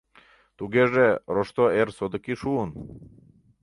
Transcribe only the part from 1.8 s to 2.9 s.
содыки шуын.